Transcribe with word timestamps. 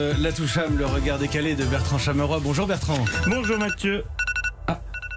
Euh, 0.00 0.14
La 0.18 0.32
Toucham, 0.32 0.78
le 0.78 0.86
regard 0.86 1.18
décalé 1.18 1.54
de 1.54 1.64
Bertrand 1.64 1.98
Chameroy. 1.98 2.40
Bonjour 2.42 2.66
Bertrand. 2.66 3.04
Bonjour 3.26 3.58
Mathieu. 3.58 4.02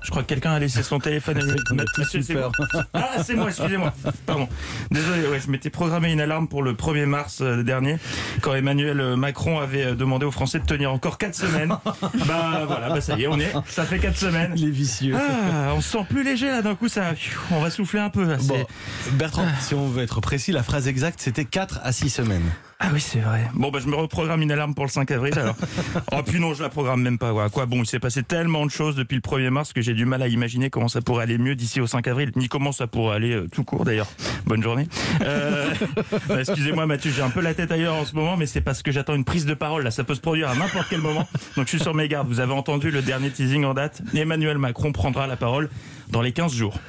Ah, 0.03 0.05
je 0.05 0.11
crois 0.11 0.23
que 0.23 0.27
quelqu'un 0.27 0.51
a 0.51 0.59
laissé 0.59 0.83
son 0.83 0.99
téléphone. 0.99 1.37
Eu 1.39 2.23
c'est 2.23 2.33
moi. 2.33 2.51
Ah, 2.93 3.23
c'est 3.23 3.35
moi, 3.35 3.47
excusez-moi. 3.47 3.93
Pardon. 4.25 4.49
Désolé, 4.91 5.27
ouais, 5.27 5.39
je 5.39 5.49
m'étais 5.49 5.69
programmé 5.69 6.11
une 6.11 6.19
alarme 6.19 6.47
pour 6.47 6.61
le 6.61 6.73
1er 6.73 7.05
mars 7.05 7.39
euh, 7.41 7.63
dernier, 7.63 7.97
quand 8.41 8.53
Emmanuel 8.53 8.99
euh, 8.99 9.15
Macron 9.15 9.59
avait 9.59 9.85
euh, 9.85 9.95
demandé 9.95 10.25
aux 10.25 10.31
Français 10.31 10.59
de 10.59 10.65
tenir 10.65 10.91
encore 10.91 11.17
4 11.17 11.35
semaines. 11.35 11.69
bah 12.25 12.63
voilà, 12.67 12.89
bah 12.89 13.01
ça 13.01 13.15
y 13.17 13.23
est, 13.23 13.27
on 13.27 13.39
est. 13.39 13.53
Ça 13.67 13.85
fait 13.85 13.99
4 13.99 14.17
semaines. 14.17 14.53
Les 14.55 14.69
vicieux. 14.69 15.15
Ah, 15.15 15.73
on 15.73 15.81
se 15.81 15.91
sent 15.91 16.05
plus 16.09 16.23
léger 16.23 16.47
là 16.47 16.61
d'un 16.61 16.75
coup, 16.75 16.89
ça. 16.89 17.13
On 17.51 17.61
va 17.61 17.69
souffler 17.69 18.01
un 18.01 18.09
peu. 18.09 18.25
là, 18.25 18.37
Bon, 18.43 18.65
Bertrand, 19.13 19.47
si 19.61 19.73
on 19.73 19.87
veut 19.87 20.03
être 20.03 20.19
précis, 20.19 20.51
la 20.51 20.63
phrase 20.63 20.87
exacte, 20.87 21.21
c'était 21.21 21.45
4 21.45 21.79
à 21.83 21.91
6 21.93 22.09
semaines. 22.09 22.51
Ah 22.85 22.89
oui, 22.91 22.99
c'est 22.99 23.19
vrai. 23.19 23.49
Bon, 23.53 23.71
bah, 23.71 23.79
je 23.81 23.87
me 23.87 23.95
reprogramme 23.95 24.41
une 24.41 24.51
alarme 24.51 24.75
pour 24.75 24.83
le 24.83 24.89
5 24.89 25.09
avril, 25.11 25.39
alors. 25.39 25.55
oh, 26.11 26.21
puis 26.25 26.41
non, 26.41 26.53
je 26.53 26.61
la 26.61 26.67
programme 26.67 27.01
même 27.01 27.17
pas, 27.17 27.31
quoi. 27.31 27.49
Quoi, 27.49 27.65
bon, 27.65 27.81
il 27.81 27.85
s'est 27.85 27.99
passé 27.99 28.23
tellement 28.23 28.65
de 28.65 28.71
choses 28.71 28.97
depuis 28.97 29.15
le 29.15 29.21
1er 29.21 29.49
mars 29.51 29.71
que 29.71 29.81
j'ai 29.81 29.92
du 29.93 30.05
mal 30.05 30.21
à 30.21 30.27
imaginer 30.27 30.69
comment 30.69 30.87
ça 30.87 31.01
pourrait 31.01 31.23
aller 31.23 31.37
mieux 31.37 31.55
d'ici 31.55 31.81
au 31.81 31.87
5 31.87 32.07
avril, 32.07 32.31
ni 32.35 32.47
comment 32.47 32.71
ça 32.71 32.87
pourrait 32.87 33.15
aller 33.15 33.33
euh, 33.33 33.47
tout 33.51 33.63
court, 33.63 33.85
d'ailleurs. 33.85 34.07
Bonne 34.45 34.63
journée. 34.63 34.87
Euh, 35.21 35.69
bah, 36.27 36.39
excusez-moi, 36.39 36.85
Mathieu, 36.85 37.11
j'ai 37.15 37.21
un 37.21 37.29
peu 37.29 37.41
la 37.41 37.53
tête 37.53 37.71
ailleurs 37.71 37.95
en 37.95 38.05
ce 38.05 38.15
moment, 38.15 38.37
mais 38.37 38.45
c'est 38.45 38.61
parce 38.61 38.81
que 38.81 38.91
j'attends 38.91 39.15
une 39.15 39.25
prise 39.25 39.45
de 39.45 39.53
parole, 39.53 39.83
là. 39.83 39.91
Ça 39.91 40.03
peut 40.03 40.15
se 40.15 40.21
produire 40.21 40.49
à 40.49 40.55
n'importe 40.55 40.87
quel 40.89 41.01
moment. 41.01 41.27
Donc, 41.55 41.65
je 41.65 41.69
suis 41.69 41.79
sur 41.79 41.93
mes 41.93 42.07
gardes. 42.07 42.27
Vous 42.27 42.39
avez 42.39 42.53
entendu 42.53 42.91
le 42.91 43.01
dernier 43.01 43.29
teasing 43.29 43.65
en 43.65 43.73
date. 43.73 44.01
Emmanuel 44.13 44.57
Macron 44.57 44.91
prendra 44.91 45.27
la 45.27 45.35
parole 45.35 45.69
dans 46.09 46.21
les 46.21 46.31
15 46.31 46.53
jours. 46.53 46.79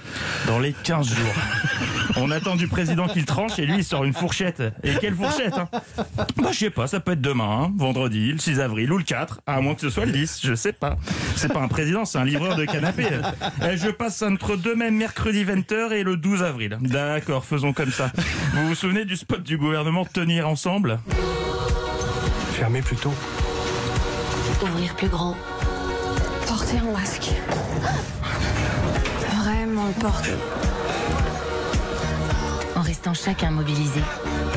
Dans 0.47 0.59
les 0.59 0.73
15 0.73 1.09
jours. 1.09 1.35
On 2.17 2.31
attend 2.31 2.55
du 2.55 2.69
président 2.69 3.09
qu'il 3.09 3.25
tranche 3.25 3.59
et 3.59 3.67
lui 3.67 3.79
il 3.79 3.85
sort 3.85 4.05
une 4.05 4.13
fourchette. 4.13 4.63
Et 4.83 4.95
quelle 5.01 5.15
fourchette 5.15 5.55
hein? 5.55 5.69
Bah 6.37 6.51
je 6.53 6.59
sais 6.59 6.71
pas, 6.71 6.87
ça 6.87 7.01
peut 7.01 7.13
être 7.13 7.21
demain, 7.21 7.65
hein, 7.65 7.73
vendredi, 7.77 8.31
le 8.33 8.39
6 8.39 8.61
avril 8.61 8.93
ou 8.93 8.99
le 8.99 9.05
4, 9.05 9.41
à 9.47 9.61
moins 9.61 9.75
que 9.75 9.81
ce 9.81 9.91
soit 9.91 10.05
le 10.05 10.13
10, 10.13 10.41
je 10.45 10.55
sais 10.55 10.73
pas. 10.73 10.97
C'est 11.37 11.53
pas 11.53 11.61
un 11.61 11.69
président, 11.69 12.05
c'est 12.05 12.19
un 12.19 12.25
livreur 12.25 12.57
de 12.57 12.65
canapé. 12.65 12.94
Et 12.99 13.77
je 13.77 13.91
passe 13.91 14.23
entre 14.23 14.57
demain 14.57 14.91
mercredi 14.91 15.45
20h 15.45 15.93
et 15.93 16.03
le 16.03 16.17
12 16.17 16.43
avril. 16.43 16.79
D'accord, 16.81 17.45
faisons 17.45 17.73
comme 17.73 17.91
ça. 17.91 18.11
Vous 18.53 18.69
vous 18.69 18.75
souvenez 18.75 19.05
du 19.05 19.17
spot 19.17 19.43
du 19.43 19.59
gouvernement 19.59 20.05
Tenir 20.05 20.49
ensemble? 20.49 20.99
Fermez 22.53 22.83
plutôt. 22.83 23.13
Ouvrir 24.63 24.95
plus 24.95 25.09
grand. 25.09 25.37
Porter 26.47 26.79
un 26.79 26.93
masque. 26.93 27.31
Vraiment 29.43 29.87
le 29.87 30.01
porter. 30.01 30.31
En 32.77 32.81
restant 32.81 33.15
chacun 33.15 33.51
mobilisé, 33.51 34.01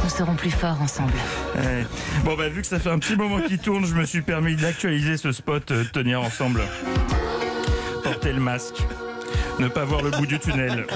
nous 0.04 0.10
serons 0.10 0.36
plus 0.36 0.52
forts 0.52 0.82
ensemble. 0.82 1.14
Ouais. 1.56 1.86
Bon 2.24 2.36
bah 2.36 2.50
vu 2.50 2.62
que 2.62 2.68
ça 2.68 2.80
fait 2.80 2.90
un 2.90 3.00
petit 3.00 3.16
moment 3.16 3.40
qu'il 3.42 3.60
tourne, 3.60 3.86
je 3.86 3.94
me 3.94 4.06
suis 4.06 4.22
permis 4.22 4.56
d'actualiser 4.56 5.18
ce 5.18 5.32
spot 5.32 5.72
euh, 5.72 5.84
Tenir 5.92 6.22
ensemble. 6.22 6.62
Porter 8.08 8.32
le 8.32 8.40
masque. 8.40 8.86
Ne 9.60 9.68
pas 9.68 9.84
voir 9.84 10.02
le 10.02 10.12
bout 10.12 10.26
du 10.26 10.40
tunnel. 10.40 10.88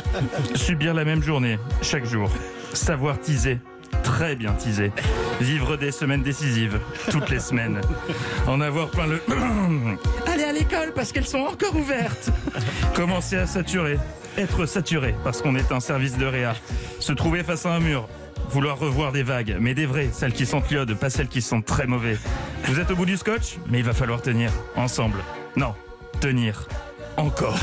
Subir 0.55 0.93
la 0.93 1.03
même 1.03 1.21
journée, 1.21 1.59
chaque 1.81 2.05
jour. 2.05 2.31
Savoir 2.71 3.19
teaser. 3.19 3.59
Très 4.01 4.37
bien 4.37 4.53
teaser. 4.53 4.93
Vivre 5.41 5.75
des 5.75 5.91
semaines 5.91 6.23
décisives, 6.23 6.79
toutes 7.09 7.29
les 7.29 7.39
semaines. 7.39 7.81
En 8.47 8.61
avoir 8.61 8.89
plein 8.91 9.07
le... 9.07 9.21
Aller 10.31 10.45
à 10.45 10.53
l'école 10.53 10.93
parce 10.95 11.11
qu'elles 11.11 11.27
sont 11.27 11.39
encore 11.39 11.75
ouvertes. 11.75 12.31
Commencer 12.95 13.35
à 13.35 13.45
saturer. 13.45 13.99
Être 14.37 14.65
saturé 14.65 15.13
parce 15.21 15.41
qu'on 15.41 15.57
est 15.57 15.73
un 15.73 15.81
service 15.81 16.17
de 16.17 16.25
réa. 16.25 16.55
Se 17.01 17.11
trouver 17.11 17.43
face 17.43 17.65
à 17.65 17.73
un 17.73 17.81
mur. 17.81 18.07
Vouloir 18.51 18.79
revoir 18.79 19.11
des 19.11 19.23
vagues, 19.23 19.57
mais 19.59 19.73
des 19.73 19.85
vraies, 19.85 20.09
celles 20.13 20.33
qui 20.33 20.45
sentent 20.45 20.69
l'iode, 20.69 20.93
pas 20.95 21.09
celles 21.09 21.27
qui 21.27 21.41
sentent 21.41 21.65
très 21.65 21.87
mauvais. 21.87 22.17
Vous 22.65 22.79
êtes 22.79 22.89
au 22.89 22.95
bout 22.95 23.05
du 23.05 23.17
scotch, 23.17 23.57
mais 23.69 23.79
il 23.79 23.85
va 23.85 23.93
falloir 23.93 24.21
tenir. 24.21 24.49
Ensemble. 24.77 25.19
Non, 25.57 25.73
tenir. 26.21 26.67
Encore. 27.17 27.57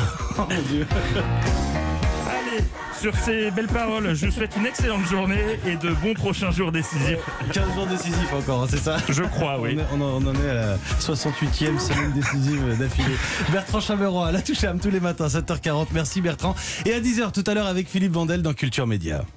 Allez, 2.29 2.63
sur 3.01 3.15
ces 3.17 3.51
belles 3.51 3.67
paroles, 3.69 4.15
je 4.15 4.27
vous 4.27 4.33
souhaite 4.33 4.55
une 4.57 4.67
excellente 4.67 5.05
journée 5.07 5.59
et 5.67 5.77
de 5.77 5.91
bons 5.95 6.15
prochains 6.15 6.51
jours 6.51 6.71
décisifs. 6.73 7.19
15 7.53 7.75
jours 7.75 7.87
décisifs 7.87 8.33
encore, 8.33 8.63
hein, 8.63 8.67
c'est 8.69 8.79
ça 8.79 8.97
Je 9.09 9.23
crois, 9.23 9.59
oui. 9.61 9.79
On, 9.93 10.01
en- 10.01 10.23
on 10.23 10.27
en 10.27 10.35
est 10.35 10.51
à 10.51 10.55
la 10.55 10.77
68e 11.01 11.79
semaine 11.79 12.13
décisive 12.13 12.77
d'affilée. 12.79 13.17
Bertrand 13.53 13.81
Chameroy, 13.81 14.31
la 14.33 14.43
Toucham 14.43 14.79
tous 14.81 14.91
les 14.91 15.01
matins, 15.01 15.27
7h40. 15.29 15.87
Merci 15.93 16.21
Bertrand. 16.21 16.55
Et 16.87 16.93
à 16.93 17.01
10h 17.01 17.33
tout 17.33 17.45
à 17.47 17.55
l'heure 17.55 17.67
avec 17.67 17.89
Philippe 17.89 18.13
Vandel 18.13 18.43
dans 18.43 18.53
Culture 18.55 18.87
Média. 18.87 19.25